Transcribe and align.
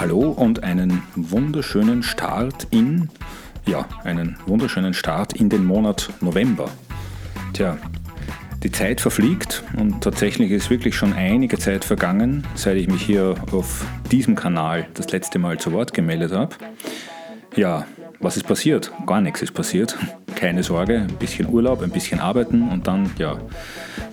Hallo 0.00 0.30
und 0.30 0.64
einen 0.64 1.02
wunderschönen 1.14 2.02
Start 2.02 2.66
in, 2.70 3.10
ja, 3.66 3.84
einen 4.02 4.38
wunderschönen 4.46 4.94
Start 4.94 5.34
in 5.34 5.50
den 5.50 5.66
Monat 5.66 6.08
November. 6.22 6.70
Tja, 7.52 7.76
die 8.62 8.72
Zeit 8.72 9.02
verfliegt 9.02 9.62
und 9.76 10.02
tatsächlich 10.02 10.52
ist 10.52 10.70
wirklich 10.70 10.96
schon 10.96 11.12
einige 11.12 11.58
Zeit 11.58 11.84
vergangen, 11.84 12.46
seit 12.54 12.78
ich 12.78 12.88
mich 12.88 13.02
hier 13.02 13.34
auf 13.52 13.84
diesem 14.10 14.36
Kanal 14.36 14.88
das 14.94 15.12
letzte 15.12 15.38
Mal 15.38 15.58
zu 15.58 15.70
Wort 15.72 15.92
gemeldet 15.92 16.32
habe. 16.32 16.56
Ja, 17.54 17.86
was 18.20 18.38
ist 18.38 18.46
passiert? 18.46 18.90
Gar 19.04 19.20
nichts 19.20 19.42
ist 19.42 19.52
passiert. 19.52 19.98
Keine 20.40 20.62
Sorge, 20.62 21.00
ein 21.00 21.16
bisschen 21.18 21.50
Urlaub, 21.50 21.82
ein 21.82 21.90
bisschen 21.90 22.18
arbeiten 22.18 22.70
und 22.70 22.86
dann, 22.86 23.10
ja, 23.18 23.36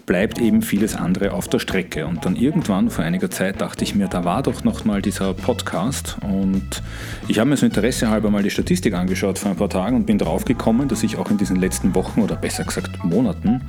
bleibt 0.06 0.40
eben 0.40 0.62
vieles 0.62 0.94
andere 0.94 1.32
auf 1.32 1.48
der 1.48 1.60
Strecke. 1.60 2.06
Und 2.06 2.26
dann 2.26 2.36
irgendwann 2.36 2.90
vor 2.90 3.06
einiger 3.06 3.30
Zeit 3.32 3.62
dachte 3.62 3.86
ich 3.86 3.96
mir, 3.96 4.10
da 4.10 4.26
war 4.26 4.44
doch 4.44 4.66
noch 4.66 4.84
mal 4.84 5.02
dieser 5.02 5.34
Podcast 5.34 6.18
und 6.22 6.84
ich 7.30 7.40
habe 7.40 7.50
mir 7.50 7.56
so 7.56 7.66
Interesse 7.66 8.10
halber 8.10 8.30
mal 8.30 8.44
die 8.44 8.50
Statistik 8.50 8.94
angeschaut 8.94 9.40
vor 9.40 9.52
ein 9.52 9.58
paar 9.58 9.70
Tagen 9.70 9.96
und 9.96 10.06
bin 10.06 10.18
drauf 10.18 10.44
gekommen, 10.44 10.90
dass 10.90 11.02
ich 11.02 11.16
auch 11.16 11.32
in 11.32 11.38
diesen 11.38 11.56
letzten 11.56 11.96
Wochen 11.96 12.22
oder 12.22 12.36
besser 12.36 12.66
gesagt 12.66 13.06
Monaten 13.06 13.62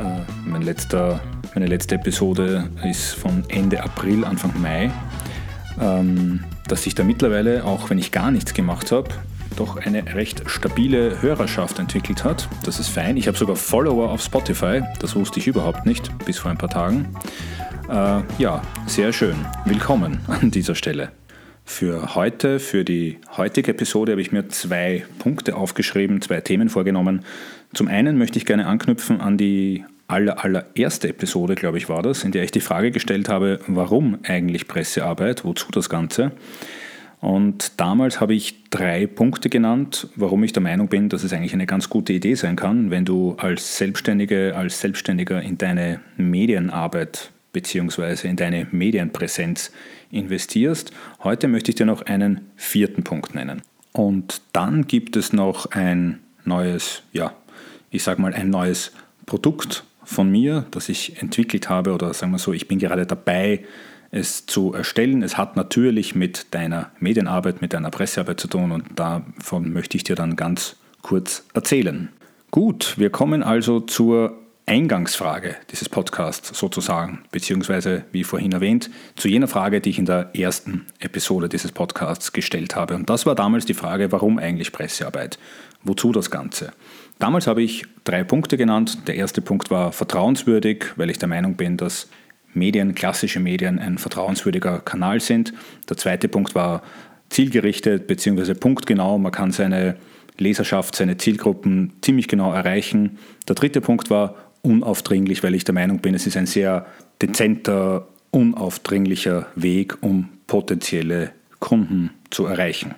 äh, 0.00 0.02
mein 0.44 0.62
letzter, 0.62 1.20
meine 1.54 1.66
letzte 1.66 1.94
Episode 1.94 2.70
ist 2.82 3.14
von 3.14 3.44
Ende 3.48 3.84
April, 3.84 4.24
Anfang 4.24 4.60
Mai, 4.60 4.90
ähm, 5.80 6.40
dass 6.66 6.86
ich 6.86 6.96
da 6.96 7.04
mittlerweile, 7.04 7.64
auch 7.64 7.88
wenn 7.88 7.98
ich 7.98 8.10
gar 8.10 8.32
nichts 8.32 8.52
gemacht 8.52 8.90
habe, 8.90 9.10
doch 9.56 9.76
eine 9.76 10.14
recht 10.14 10.42
stabile 10.50 11.22
Hörerschaft 11.22 11.78
entwickelt 11.78 12.24
hat. 12.24 12.48
Das 12.64 12.80
ist 12.80 12.88
fein. 12.88 13.16
Ich 13.16 13.28
habe 13.28 13.38
sogar 13.38 13.56
Follower 13.56 14.10
auf 14.10 14.22
Spotify. 14.22 14.82
Das 15.00 15.14
wusste 15.14 15.38
ich 15.40 15.46
überhaupt 15.46 15.86
nicht 15.86 16.10
bis 16.24 16.38
vor 16.38 16.50
ein 16.50 16.58
paar 16.58 16.70
Tagen. 16.70 17.14
Äh, 17.88 18.22
ja, 18.38 18.62
sehr 18.86 19.12
schön. 19.12 19.36
Willkommen 19.64 20.20
an 20.26 20.50
dieser 20.50 20.74
Stelle. 20.74 21.12
Für 21.64 22.14
heute, 22.14 22.58
für 22.58 22.84
die 22.84 23.18
heutige 23.36 23.70
Episode 23.70 24.12
habe 24.12 24.20
ich 24.20 24.32
mir 24.32 24.48
zwei 24.48 25.04
Punkte 25.18 25.56
aufgeschrieben, 25.56 26.20
zwei 26.20 26.40
Themen 26.40 26.68
vorgenommen. 26.68 27.24
Zum 27.72 27.88
einen 27.88 28.18
möchte 28.18 28.38
ich 28.38 28.46
gerne 28.46 28.66
anknüpfen 28.66 29.20
an 29.20 29.38
die 29.38 29.84
aller, 30.06 30.44
allererste 30.44 31.08
Episode, 31.08 31.54
glaube 31.54 31.78
ich, 31.78 31.88
war 31.88 32.02
das, 32.02 32.24
in 32.24 32.32
der 32.32 32.44
ich 32.44 32.50
die 32.50 32.60
Frage 32.60 32.90
gestellt 32.90 33.28
habe, 33.28 33.60
warum 33.66 34.18
eigentlich 34.24 34.68
Pressearbeit, 34.68 35.44
wozu 35.44 35.72
das 35.72 35.88
Ganze? 35.88 36.32
Und 37.24 37.80
damals 37.80 38.20
habe 38.20 38.34
ich 38.34 38.64
drei 38.68 39.06
Punkte 39.06 39.48
genannt, 39.48 40.08
warum 40.14 40.44
ich 40.44 40.52
der 40.52 40.62
Meinung 40.62 40.88
bin, 40.88 41.08
dass 41.08 41.24
es 41.24 41.32
eigentlich 41.32 41.54
eine 41.54 41.64
ganz 41.64 41.88
gute 41.88 42.12
Idee 42.12 42.34
sein 42.34 42.54
kann, 42.54 42.90
wenn 42.90 43.06
du 43.06 43.34
als 43.38 43.78
Selbstständige, 43.78 44.54
als 44.54 44.82
Selbstständiger 44.82 45.40
in 45.40 45.56
deine 45.56 46.00
Medienarbeit 46.18 47.30
bzw. 47.54 48.28
in 48.28 48.36
deine 48.36 48.66
Medienpräsenz 48.72 49.72
investierst. 50.10 50.92
Heute 51.22 51.48
möchte 51.48 51.70
ich 51.70 51.76
dir 51.76 51.86
noch 51.86 52.02
einen 52.02 52.42
vierten 52.56 53.04
Punkt 53.04 53.34
nennen. 53.34 53.62
Und 53.92 54.42
dann 54.52 54.86
gibt 54.86 55.16
es 55.16 55.32
noch 55.32 55.70
ein 55.70 56.18
neues, 56.44 57.04
ja, 57.14 57.32
ich 57.90 58.02
sage 58.02 58.20
mal 58.20 58.34
ein 58.34 58.50
neues 58.50 58.92
Produkt 59.24 59.84
von 60.04 60.30
mir, 60.30 60.66
das 60.72 60.90
ich 60.90 61.22
entwickelt 61.22 61.70
habe 61.70 61.94
oder 61.94 62.12
sagen 62.12 62.32
wir 62.32 62.38
so, 62.38 62.52
ich 62.52 62.68
bin 62.68 62.78
gerade 62.78 63.06
dabei, 63.06 63.64
es 64.14 64.46
zu 64.46 64.72
erstellen. 64.72 65.22
Es 65.22 65.36
hat 65.36 65.56
natürlich 65.56 66.14
mit 66.14 66.54
deiner 66.54 66.90
Medienarbeit, 67.00 67.60
mit 67.60 67.72
deiner 67.72 67.90
Pressearbeit 67.90 68.40
zu 68.40 68.48
tun 68.48 68.70
und 68.70 68.98
davon 68.98 69.72
möchte 69.72 69.96
ich 69.96 70.04
dir 70.04 70.16
dann 70.16 70.36
ganz 70.36 70.76
kurz 71.02 71.44
erzählen. 71.52 72.10
Gut, 72.50 72.94
wir 72.96 73.10
kommen 73.10 73.42
also 73.42 73.80
zur 73.80 74.38
Eingangsfrage 74.66 75.56
dieses 75.70 75.88
Podcasts 75.88 76.56
sozusagen, 76.58 77.24
beziehungsweise 77.32 78.04
wie 78.12 78.24
vorhin 78.24 78.52
erwähnt, 78.52 78.88
zu 79.16 79.28
jener 79.28 79.48
Frage, 79.48 79.80
die 79.80 79.90
ich 79.90 79.98
in 79.98 80.06
der 80.06 80.30
ersten 80.34 80.86
Episode 81.00 81.48
dieses 81.48 81.72
Podcasts 81.72 82.32
gestellt 82.32 82.74
habe. 82.76 82.94
Und 82.94 83.10
das 83.10 83.26
war 83.26 83.34
damals 83.34 83.66
die 83.66 83.74
Frage, 83.74 84.10
warum 84.12 84.38
eigentlich 84.38 84.72
Pressearbeit? 84.72 85.38
Wozu 85.82 86.12
das 86.12 86.30
Ganze? 86.30 86.72
Damals 87.18 87.46
habe 87.46 87.62
ich 87.62 87.84
drei 88.04 88.24
Punkte 88.24 88.56
genannt. 88.56 89.06
Der 89.06 89.16
erste 89.16 89.42
Punkt 89.42 89.70
war 89.70 89.92
vertrauenswürdig, 89.92 90.86
weil 90.96 91.10
ich 91.10 91.18
der 91.18 91.28
Meinung 91.28 91.56
bin, 91.56 91.76
dass 91.76 92.08
Medien, 92.54 92.94
klassische 92.94 93.40
Medien, 93.40 93.78
ein 93.78 93.98
vertrauenswürdiger 93.98 94.80
Kanal 94.80 95.20
sind. 95.20 95.52
Der 95.88 95.96
zweite 95.96 96.28
Punkt 96.28 96.54
war 96.54 96.82
zielgerichtet 97.30 98.06
bzw. 98.06 98.54
punktgenau. 98.54 99.18
Man 99.18 99.32
kann 99.32 99.50
seine 99.50 99.96
Leserschaft, 100.38 100.96
seine 100.96 101.16
Zielgruppen 101.16 101.92
ziemlich 102.00 102.28
genau 102.28 102.52
erreichen. 102.52 103.18
Der 103.48 103.54
dritte 103.54 103.80
Punkt 103.80 104.10
war 104.10 104.36
unaufdringlich, 104.62 105.42
weil 105.42 105.54
ich 105.54 105.64
der 105.64 105.74
Meinung 105.74 105.98
bin, 105.98 106.14
es 106.14 106.26
ist 106.26 106.36
ein 106.36 106.46
sehr 106.46 106.86
dezenter, 107.20 108.08
unaufdringlicher 108.30 109.46
Weg, 109.54 110.02
um 110.02 110.28
potenzielle 110.46 111.32
Kunden 111.60 112.10
zu 112.30 112.46
erreichen. 112.46 112.94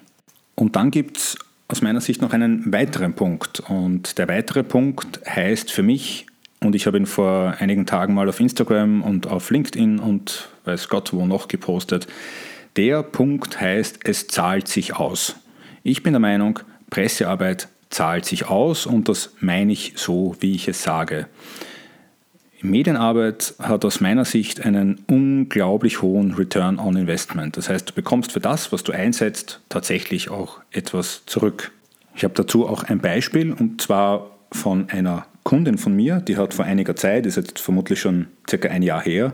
Und 0.55 0.77
dann 0.77 0.91
gibt 0.91 1.19
es 1.19 1.39
aus 1.69 1.83
meiner 1.83 2.01
Sicht 2.01 2.23
noch 2.23 2.33
einen 2.33 2.73
weiteren 2.73 3.15
Punkt. 3.15 3.61
Und 3.69 4.19
der 4.19 4.29
weitere 4.29 4.63
Punkt 4.63 5.21
heißt 5.27 5.71
für 5.71 5.83
mich 5.83 6.27
und 6.61 6.75
ich 6.75 6.87
habe 6.87 6.99
ihn 6.99 7.07
vor 7.07 7.55
einigen 7.59 7.87
Tagen 7.87 8.15
mal 8.15 8.29
auf 8.29 8.41
Instagram 8.41 9.03
und 9.03 9.27
auf 9.27 9.51
LinkedIn 9.51 9.99
und 9.99 10.49
weiß 10.65 10.89
Gott 10.89 11.13
wo 11.13 11.27
noch 11.27 11.49
gepostet. 11.49 12.07
Der 12.77 13.03
Punkt 13.03 13.61
heißt, 13.61 14.01
es 14.05 14.27
zahlt 14.27 14.69
sich 14.69 14.97
aus. 14.97 15.37
Ich 15.83 16.03
bin 16.03 16.13
der 16.13 16.21
Meinung, 16.21 16.61
Pressearbeit 16.91 17.69
zahlt 17.91 18.25
sich 18.25 18.49
aus 18.49 18.87
und 18.87 19.09
das 19.09 19.35
meine 19.41 19.73
ich 19.73 19.95
so, 19.97 20.37
wie 20.41 20.55
ich 20.55 20.69
es 20.69 20.83
sage. 20.83 21.27
Medienarbeit 22.63 23.55
hat 23.59 23.85
aus 23.85 24.01
meiner 24.01 24.25
Sicht 24.25 24.65
einen 24.65 25.05
unglaublich 25.07 26.03
hohen 26.03 26.35
Return 26.35 26.79
on 26.79 26.97
Investment. 26.97 27.57
Das 27.57 27.69
heißt, 27.69 27.91
du 27.91 27.95
bekommst 27.95 28.33
für 28.33 28.41
das, 28.41 28.73
was 28.73 28.83
du 28.83 28.93
einsetzt, 28.93 29.61
tatsächlich 29.69 30.31
auch 30.31 30.61
etwas 30.73 31.25
zurück. 31.27 31.73
Ich 32.15 32.25
habe 32.25 32.35
dazu 32.35 32.67
auch 32.67 32.83
ein 32.85 32.99
Beispiel 32.99 33.53
und 33.53 33.81
zwar 33.83 34.31
von 34.51 34.89
einer 34.89 35.27
Kundin 35.47 35.79
von 35.79 35.95
mir, 35.95 36.21
die 36.21 36.37
hat 36.37 36.55
vor 36.55 36.65
einiger 36.65 36.97
Zeit, 36.97 37.25
ist 37.25 37.37
jetzt 37.37 37.61
vermutlich 37.61 38.01
schon 38.01 38.27
circa 38.51 38.69
ein 38.69 38.83
Jahr 38.83 39.01
her, 39.01 39.33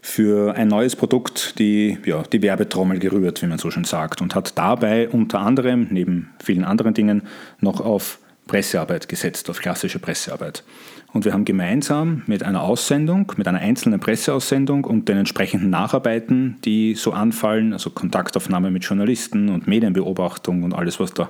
für 0.00 0.54
ein 0.54 0.66
neues 0.66 0.96
Produkt 0.96 1.58
die, 1.58 1.98
ja, 2.06 2.22
die 2.22 2.40
Werbetrommel 2.40 2.98
gerührt, 2.98 3.42
wie 3.42 3.46
man 3.46 3.58
so 3.58 3.70
schön 3.70 3.84
sagt, 3.84 4.22
und 4.22 4.34
hat 4.34 4.56
dabei 4.56 5.10
unter 5.10 5.40
anderem, 5.40 5.88
neben 5.90 6.30
vielen 6.42 6.64
anderen 6.64 6.94
Dingen, 6.94 7.24
noch 7.60 7.82
auf 7.82 8.18
Pressearbeit 8.46 9.10
gesetzt, 9.10 9.50
auf 9.50 9.60
klassische 9.60 9.98
Pressearbeit. 9.98 10.64
Und 11.12 11.26
wir 11.26 11.34
haben 11.34 11.44
gemeinsam 11.44 12.22
mit 12.26 12.42
einer 12.42 12.62
Aussendung, 12.62 13.30
mit 13.36 13.46
einer 13.46 13.58
einzelnen 13.58 14.00
Presseaussendung 14.00 14.84
und 14.84 15.10
den 15.10 15.18
entsprechenden 15.18 15.68
Nacharbeiten, 15.68 16.56
die 16.64 16.94
so 16.94 17.12
anfallen, 17.12 17.74
also 17.74 17.90
Kontaktaufnahme 17.90 18.70
mit 18.70 18.84
Journalisten 18.84 19.50
und 19.50 19.68
Medienbeobachtung 19.68 20.62
und 20.62 20.72
alles, 20.72 20.98
was 20.98 21.12
da 21.12 21.28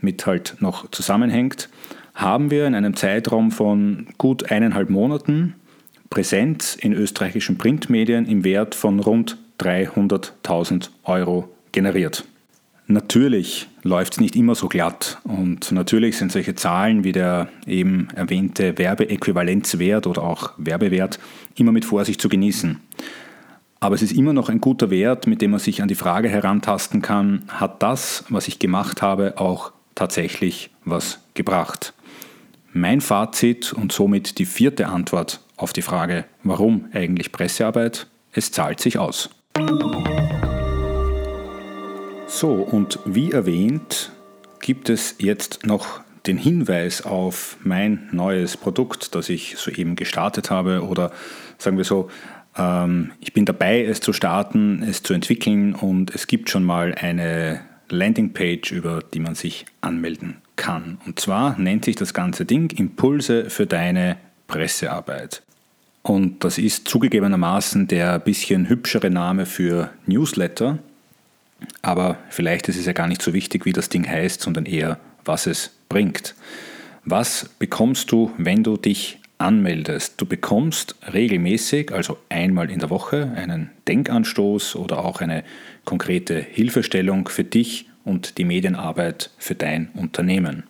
mit 0.00 0.24
halt 0.24 0.56
noch 0.60 0.88
zusammenhängt, 0.92 1.68
haben 2.20 2.50
wir 2.50 2.66
in 2.66 2.74
einem 2.74 2.94
Zeitraum 2.96 3.50
von 3.50 4.06
gut 4.18 4.50
eineinhalb 4.50 4.90
Monaten 4.90 5.54
Präsenz 6.10 6.74
in 6.74 6.92
österreichischen 6.92 7.56
Printmedien 7.56 8.26
im 8.26 8.44
Wert 8.44 8.74
von 8.74 8.98
rund 8.98 9.38
300.000 9.60 10.90
Euro 11.04 11.48
generiert. 11.72 12.24
Natürlich 12.88 13.68
läuft 13.84 14.14
es 14.14 14.20
nicht 14.20 14.34
immer 14.34 14.56
so 14.56 14.66
glatt 14.66 15.18
und 15.22 15.70
natürlich 15.70 16.18
sind 16.18 16.32
solche 16.32 16.56
Zahlen 16.56 17.04
wie 17.04 17.12
der 17.12 17.48
eben 17.64 18.08
erwähnte 18.16 18.76
Werbeäquivalenzwert 18.76 20.08
oder 20.08 20.24
auch 20.24 20.52
Werbewert 20.56 21.20
immer 21.54 21.70
mit 21.70 21.84
Vorsicht 21.84 22.20
zu 22.20 22.28
genießen. 22.28 22.80
Aber 23.78 23.94
es 23.94 24.02
ist 24.02 24.12
immer 24.12 24.32
noch 24.32 24.48
ein 24.48 24.60
guter 24.60 24.90
Wert, 24.90 25.28
mit 25.28 25.40
dem 25.40 25.52
man 25.52 25.60
sich 25.60 25.80
an 25.82 25.88
die 25.88 25.94
Frage 25.94 26.28
herantasten 26.28 27.00
kann, 27.00 27.44
hat 27.48 27.80
das, 27.82 28.24
was 28.28 28.48
ich 28.48 28.58
gemacht 28.58 29.00
habe, 29.00 29.34
auch 29.38 29.72
tatsächlich 29.94 30.70
was 30.84 31.20
gebracht? 31.34 31.94
Mein 32.72 33.00
Fazit 33.00 33.72
und 33.72 33.90
somit 33.90 34.38
die 34.38 34.46
vierte 34.46 34.86
Antwort 34.86 35.40
auf 35.56 35.72
die 35.72 35.82
Frage, 35.82 36.24
warum 36.44 36.86
eigentlich 36.92 37.32
Pressearbeit? 37.32 38.06
Es 38.30 38.52
zahlt 38.52 38.78
sich 38.78 38.96
aus. 38.96 39.28
So, 42.28 42.52
und 42.52 43.00
wie 43.04 43.32
erwähnt, 43.32 44.12
gibt 44.60 44.88
es 44.88 45.16
jetzt 45.18 45.66
noch 45.66 46.00
den 46.28 46.38
Hinweis 46.38 47.02
auf 47.02 47.56
mein 47.64 48.08
neues 48.12 48.56
Produkt, 48.56 49.16
das 49.16 49.30
ich 49.30 49.56
soeben 49.56 49.96
gestartet 49.96 50.52
habe 50.52 50.84
oder 50.86 51.10
sagen 51.58 51.76
wir 51.76 51.84
so, 51.84 52.08
ähm, 52.56 53.10
ich 53.18 53.32
bin 53.32 53.46
dabei, 53.46 53.84
es 53.84 54.00
zu 54.00 54.12
starten, 54.12 54.84
es 54.84 55.02
zu 55.02 55.12
entwickeln 55.12 55.74
und 55.74 56.14
es 56.14 56.28
gibt 56.28 56.50
schon 56.50 56.62
mal 56.62 56.94
eine 56.94 57.62
Landingpage, 57.88 58.70
über 58.70 59.00
die 59.02 59.18
man 59.18 59.34
sich 59.34 59.66
anmelden 59.80 60.36
kann. 60.60 60.98
Und 61.06 61.18
zwar 61.18 61.58
nennt 61.58 61.86
sich 61.86 61.96
das 61.96 62.14
ganze 62.14 62.44
Ding 62.44 62.70
Impulse 62.70 63.48
für 63.48 63.66
deine 63.66 64.18
Pressearbeit. 64.46 65.42
Und 66.02 66.44
das 66.44 66.58
ist 66.58 66.86
zugegebenermaßen 66.86 67.88
der 67.88 68.18
bisschen 68.18 68.68
hübschere 68.68 69.10
Name 69.10 69.46
für 69.46 69.90
Newsletter. 70.06 70.78
Aber 71.82 72.18
vielleicht 72.28 72.68
ist 72.68 72.76
es 72.76 72.86
ja 72.86 72.92
gar 72.92 73.06
nicht 73.06 73.22
so 73.22 73.32
wichtig, 73.32 73.64
wie 73.64 73.72
das 73.72 73.88
Ding 73.88 74.06
heißt, 74.06 74.40
sondern 74.40 74.66
eher, 74.66 74.98
was 75.24 75.46
es 75.46 75.70
bringt. 75.88 76.34
Was 77.04 77.50
bekommst 77.58 78.12
du, 78.12 78.30
wenn 78.36 78.62
du 78.62 78.76
dich 78.76 79.18
anmeldest. 79.40 80.20
Du 80.20 80.26
bekommst 80.26 80.96
regelmäßig, 81.12 81.92
also 81.92 82.18
einmal 82.28 82.70
in 82.70 82.78
der 82.78 82.90
Woche, 82.90 83.32
einen 83.34 83.70
Denkanstoß 83.88 84.76
oder 84.76 85.02
auch 85.02 85.22
eine 85.22 85.44
konkrete 85.86 86.38
Hilfestellung 86.38 87.26
für 87.28 87.44
dich 87.44 87.89
und 88.10 88.36
die 88.38 88.44
Medienarbeit 88.44 89.30
für 89.38 89.54
dein 89.54 89.88
Unternehmen. 89.94 90.64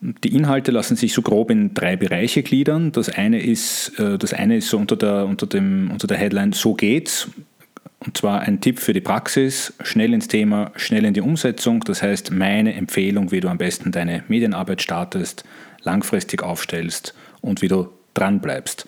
Die 0.00 0.34
Inhalte 0.34 0.72
lassen 0.72 0.96
sich 0.96 1.12
so 1.12 1.22
grob 1.22 1.50
in 1.50 1.74
drei 1.74 1.96
Bereiche 1.96 2.42
gliedern. 2.42 2.92
Das 2.92 3.08
eine 3.08 3.40
ist, 3.40 3.98
äh, 3.98 4.18
das 4.18 4.32
eine 4.32 4.56
ist 4.56 4.68
so 4.68 4.78
unter 4.78 4.96
der, 4.96 5.26
unter, 5.26 5.46
dem, 5.46 5.90
unter 5.90 6.06
der 6.06 6.16
Headline 6.16 6.52
So 6.52 6.74
geht's. 6.74 7.28
Und 7.98 8.16
zwar 8.16 8.40
ein 8.40 8.60
Tipp 8.60 8.78
für 8.78 8.92
die 8.92 9.00
Praxis, 9.00 9.72
schnell 9.82 10.12
ins 10.12 10.28
Thema, 10.28 10.70
schnell 10.76 11.04
in 11.04 11.14
die 11.14 11.22
Umsetzung. 11.22 11.80
Das 11.80 12.02
heißt, 12.02 12.30
meine 12.30 12.74
Empfehlung, 12.74 13.32
wie 13.32 13.40
du 13.40 13.48
am 13.48 13.58
besten 13.58 13.90
deine 13.90 14.22
Medienarbeit 14.28 14.82
startest, 14.82 15.44
langfristig 15.82 16.42
aufstellst 16.42 17.14
und 17.40 17.62
wie 17.62 17.68
du 17.68 17.88
dran 18.14 18.40
bleibst. 18.40 18.86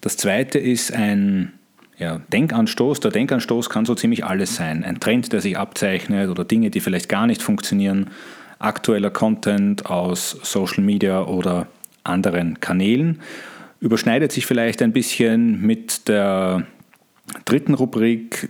Das 0.00 0.16
zweite 0.16 0.58
ist 0.58 0.92
ein 0.92 1.52
ja, 2.00 2.20
Denkanstoß. 2.32 3.00
Der 3.00 3.10
Denkanstoß 3.10 3.68
kann 3.68 3.84
so 3.84 3.94
ziemlich 3.94 4.24
alles 4.24 4.56
sein. 4.56 4.84
Ein 4.84 5.00
Trend, 5.00 5.32
der 5.32 5.42
sich 5.42 5.58
abzeichnet 5.58 6.30
oder 6.30 6.44
Dinge, 6.44 6.70
die 6.70 6.80
vielleicht 6.80 7.08
gar 7.10 7.26
nicht 7.26 7.42
funktionieren. 7.42 8.08
Aktueller 8.58 9.10
Content 9.10 9.86
aus 9.86 10.38
Social 10.42 10.82
Media 10.82 11.22
oder 11.22 11.66
anderen 12.02 12.58
Kanälen. 12.60 13.20
Überschneidet 13.80 14.32
sich 14.32 14.46
vielleicht 14.46 14.82
ein 14.82 14.92
bisschen 14.92 15.60
mit 15.60 16.08
der 16.08 16.66
dritten 17.44 17.74
Rubrik, 17.74 18.48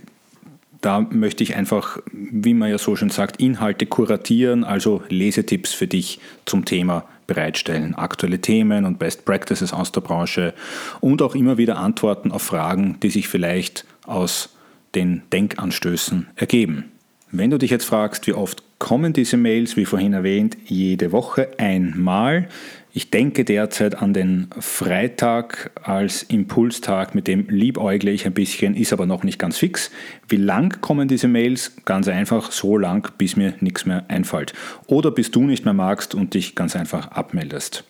da 0.79 1.01
möchte 1.01 1.43
ich 1.43 1.55
einfach, 1.55 1.99
wie 2.11 2.55
man 2.55 2.69
ja 2.69 2.77
so 2.79 2.95
schön 2.95 3.11
sagt, 3.11 3.39
Inhalte 3.39 3.85
kuratieren, 3.85 4.63
also 4.63 5.03
Lesetipps 5.09 5.73
für 5.73 5.87
dich 5.87 6.19
zum 6.45 6.65
Thema 6.65 7.05
bereitstellen. 7.33 7.95
Aktuelle 7.95 8.39
Themen 8.39 8.85
und 8.85 8.99
Best 8.99 9.23
Practices 9.23 9.71
aus 9.71 9.91
der 9.91 10.01
Branche 10.01 10.53
und 10.99 11.21
auch 11.21 11.33
immer 11.33 11.57
wieder 11.57 11.77
Antworten 11.77 12.31
auf 12.31 12.41
Fragen, 12.41 12.97
die 13.01 13.09
sich 13.09 13.29
vielleicht 13.29 13.85
aus 14.05 14.49
den 14.95 15.21
Denkanstößen 15.31 16.27
ergeben. 16.35 16.91
Wenn 17.31 17.49
du 17.49 17.57
dich 17.57 17.71
jetzt 17.71 17.85
fragst, 17.85 18.27
wie 18.27 18.33
oft 18.33 18.63
kommen 18.79 19.13
diese 19.13 19.37
Mails, 19.37 19.77
wie 19.77 19.85
vorhin 19.85 20.11
erwähnt, 20.11 20.57
jede 20.65 21.13
Woche 21.13 21.51
einmal. 21.57 22.49
Ich 22.93 23.09
denke 23.09 23.45
derzeit 23.45 24.01
an 24.01 24.13
den 24.13 24.49
Freitag 24.59 25.71
als 25.81 26.23
Impulstag, 26.23 27.15
mit 27.15 27.25
dem 27.25 27.47
liebäugle 27.47 28.11
ich 28.11 28.25
ein 28.25 28.33
bisschen, 28.33 28.75
ist 28.75 28.91
aber 28.91 29.05
noch 29.05 29.23
nicht 29.23 29.39
ganz 29.39 29.57
fix. 29.57 29.91
Wie 30.27 30.35
lang 30.35 30.81
kommen 30.81 31.07
diese 31.07 31.29
Mails? 31.29 31.73
Ganz 31.85 32.09
einfach, 32.09 32.51
so 32.51 32.77
lang, 32.77 33.09
bis 33.17 33.37
mir 33.37 33.53
nichts 33.61 33.85
mehr 33.85 34.03
einfällt. 34.09 34.53
Oder 34.87 35.11
bis 35.11 35.31
du 35.31 35.43
nicht 35.43 35.63
mehr 35.63 35.73
magst 35.73 36.13
und 36.13 36.33
dich 36.33 36.53
ganz 36.53 36.75
einfach 36.75 37.11
abmeldest. 37.11 37.85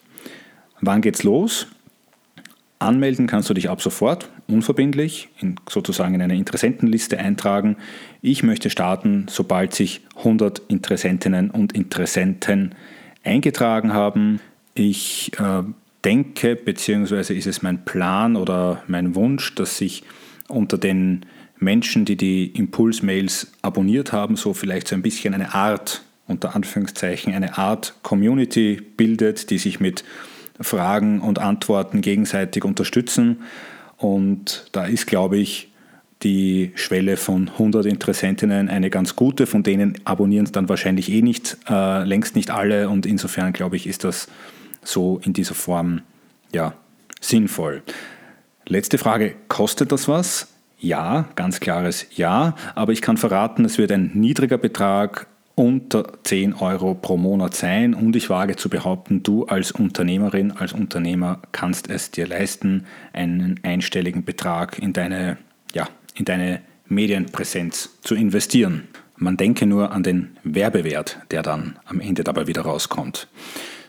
Wann 0.82 1.02
geht's 1.02 1.24
los? 1.24 1.66
Anmelden 2.78 3.26
kannst 3.26 3.50
du 3.50 3.56
dich 3.56 3.70
ab 3.72 3.82
sofort, 3.82 4.30
unverbindlich, 4.48 5.30
in, 5.40 5.56
sozusagen 5.68 6.14
in 6.14 6.22
eine 6.22 6.36
Interessentenliste 6.36 7.18
eintragen. 7.18 7.78
Ich 8.22 8.44
möchte 8.44 8.70
starten, 8.70 9.26
sobald 9.30 9.74
sich 9.74 10.02
100 10.18 10.60
Interessentinnen 10.68 11.50
und 11.50 11.74
Interessenten 11.74 12.76
eingetragen 13.24 13.94
haben. 13.94 14.40
Ich 14.74 15.32
äh, 15.40 15.64
denke, 16.04 16.56
beziehungsweise 16.56 17.34
ist 17.34 17.48
es 17.48 17.62
mein 17.62 17.86
Plan 17.86 18.36
oder 18.36 18.84
mein 18.88 19.16
Wunsch, 19.16 19.56
dass 19.56 19.78
sich 19.78 20.04
unter 20.48 20.78
den 20.78 21.26
Menschen, 21.58 22.06
die 22.06 22.18
die 22.18 22.48
Impulsmails 22.48 23.52
abonniert 23.62 24.12
haben, 24.12 24.36
so 24.36 24.54
vielleicht 24.54 24.88
so 24.88 24.96
ein 24.96 25.02
bisschen 25.02 25.34
eine 25.34 25.54
Art, 25.54 26.02
unter 26.28 26.56
Anführungszeichen, 26.56 27.34
eine 27.34 27.58
Art 27.58 27.94
Community 28.02 28.82
bildet, 28.98 29.50
die 29.50 29.58
sich 29.58 29.80
mit 29.80 30.04
Fragen 30.60 31.22
und 31.22 31.40
Antworten 31.40 32.02
gegenseitig 32.02 32.64
unterstützen. 32.64 33.44
Und 33.98 34.68
da 34.72 34.86
ist, 34.86 35.06
glaube 35.06 35.38
ich, 35.38 35.72
die 36.24 36.72
Schwelle 36.76 37.18
von 37.18 37.50
100 37.50 37.86
Interessentinnen 37.86 38.70
eine 38.70 38.90
ganz 38.90 39.16
gute, 39.16 39.48
von 39.48 39.64
denen 39.64 39.96
abonnieren 40.06 40.46
es 40.46 40.52
dann 40.52 40.70
wahrscheinlich 40.70 41.12
eh 41.12 41.22
nicht, 41.22 41.58
äh, 41.68 42.04
längst 42.04 42.36
nicht 42.36 42.52
alle 42.52 42.90
und 42.90 43.06
insofern 43.06 43.54
glaube 43.54 43.76
ich, 43.76 43.88
ist 43.88 44.04
das 44.04 44.28
so 44.84 45.20
in 45.24 45.34
dieser 45.34 45.56
Form 45.56 46.02
ja, 46.54 46.74
sinnvoll. 47.20 47.84
Letzte 48.68 48.98
Frage, 48.98 49.36
kostet 49.48 49.92
das 49.92 50.08
was? 50.08 50.48
Ja, 50.80 51.30
ganz 51.36 51.60
klares 51.60 52.08
Ja, 52.16 52.56
aber 52.74 52.92
ich 52.92 53.02
kann 53.02 53.18
verraten, 53.18 53.66
es 53.66 53.78
wird 53.78 53.92
ein 53.92 54.12
niedriger 54.14 54.58
Betrag 54.58 55.28
unter 55.56 56.24
10 56.24 56.56
Euro 56.56 56.96
pro 56.96 57.18
Monat 57.18 57.54
sein 57.54 57.94
und 57.94 58.16
ich 58.16 58.30
wage 58.30 58.56
zu 58.56 58.70
behaupten, 58.70 59.22
du 59.22 59.46
als 59.46 59.72
Unternehmerin, 59.72 60.52
als 60.52 60.74
Unternehmer 60.74 61.40
kannst 61.52 61.90
es 61.90 62.10
dir 62.10 62.26
leisten, 62.26 62.86
einen 63.14 63.60
einstelligen 63.64 64.24
Betrag 64.24 64.80
in 64.80 64.94
deine, 64.94 65.38
ja, 65.74 65.88
in 66.16 66.26
deine 66.26 66.62
Medienpräsenz 66.88 67.98
zu 68.02 68.16
investieren. 68.16 68.88
Man 69.18 69.38
denke 69.38 69.68
nur 69.68 69.92
an 69.92 70.02
den 70.02 70.38
Werbewert, 70.44 71.20
der 71.30 71.44
dann 71.44 71.78
am 71.86 72.00
Ende 72.00 72.24
dabei 72.24 72.48
wieder 72.48 72.64
rauskommt. 72.64 73.28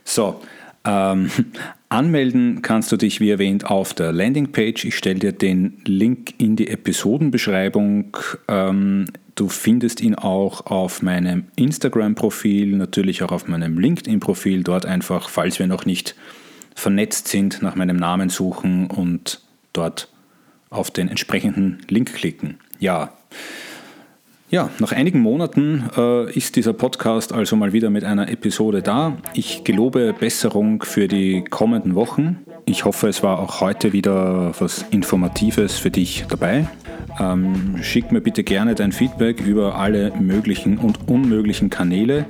So, 0.05 0.43
ähm, 0.85 1.31
anmelden 1.89 2.63
kannst 2.63 2.91
du 2.91 2.97
dich 2.97 3.21
wie 3.21 3.31
erwähnt 3.31 3.67
auf 3.67 3.95
der 3.95 4.13
Landingpage. 4.13 4.85
Ich 4.85 4.97
stelle 4.97 5.19
dir 5.19 5.33
den 5.33 5.79
Link 5.85 6.35
in 6.39 6.57
die 6.57 6.69
Episodenbeschreibung. 6.69 8.17
Ähm, 8.49 9.07
du 9.35 9.49
findest 9.49 10.01
ihn 10.01 10.15
auch 10.15 10.67
auf 10.67 11.03
meinem 11.03 11.45
Instagram-Profil, 11.57 12.77
natürlich 12.77 13.23
auch 13.23 13.33
auf 13.33 13.47
meinem 13.47 13.79
LinkedIn-Profil. 13.79 14.63
Dort 14.63 14.87
einfach, 14.87 15.29
falls 15.29 15.59
wir 15.59 15.67
noch 15.67 15.85
nicht 15.85 16.15
vernetzt 16.75 17.29
sind, 17.29 17.63
nach 17.63 17.75
meinem 17.75 17.97
Namen 17.97 18.31
suchen 18.31 18.87
und 18.87 19.43
dort 19.73 20.09
auf 20.71 20.91
den 20.91 21.09
entsprechenden 21.09 21.81
Link 21.89 22.15
klicken. 22.15 22.59
Ja. 22.79 23.13
Ja, 24.53 24.69
nach 24.81 24.93
einigen 24.93 25.21
Monaten 25.21 25.89
äh, 25.97 26.31
ist 26.31 26.57
dieser 26.57 26.75
Podcast 26.75 27.33
also 27.33 27.57
mal 27.57 27.73
wieder 27.73 27.89
mit 27.89 28.05
einer 28.05 28.29
Episode 28.29 28.83
da. 28.83 29.17
Ich 29.33 29.65
gelobe 29.65 30.13
Besserung 30.13 30.83
für 30.83 31.09
die 31.09 31.43
kommenden 31.43 31.95
Wochen. 31.95 32.41
Ich 32.67 32.85
hoffe, 32.85 33.09
es 33.09 33.23
war 33.23 33.39
auch 33.39 33.63
heute 33.63 33.95
wieder 33.95 34.53
was 34.59 34.85
Informatives 34.91 35.79
für 35.79 35.91
dich 35.91 36.27
dabei. 36.29 36.67
Ähm, 37.19 37.79
schick 37.81 38.13
mir 38.13 38.21
bitte 38.21 38.45
gerne 38.45 38.75
dein 38.75 38.93
Feedback 38.93 39.41
über 39.41 39.77
alle 39.77 40.13
möglichen 40.21 40.77
und 40.77 41.09
unmöglichen 41.09 41.71
Kanäle. 41.71 42.27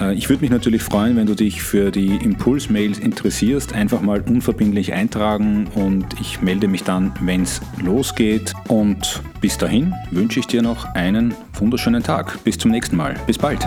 Äh, 0.00 0.14
ich 0.14 0.28
würde 0.28 0.42
mich 0.42 0.50
natürlich 0.50 0.82
freuen, 0.82 1.16
wenn 1.16 1.26
du 1.26 1.34
dich 1.34 1.62
für 1.62 1.90
die 1.90 2.16
Impulsmails 2.16 2.98
interessierst. 2.98 3.72
Einfach 3.72 4.00
mal 4.00 4.20
unverbindlich 4.20 4.92
eintragen 4.92 5.66
und 5.74 6.06
ich 6.20 6.40
melde 6.42 6.68
mich 6.68 6.84
dann, 6.84 7.12
wenn 7.20 7.42
es 7.42 7.60
losgeht. 7.82 8.52
Und 8.68 9.22
bis 9.40 9.58
dahin 9.58 9.94
wünsche 10.10 10.40
ich 10.40 10.46
dir 10.46 10.62
noch 10.62 10.86
einen 10.94 11.34
wunderschönen 11.54 12.02
Tag. 12.02 12.42
Bis 12.44 12.58
zum 12.58 12.70
nächsten 12.70 12.96
Mal. 12.96 13.14
Bis 13.26 13.38
bald. 13.38 13.66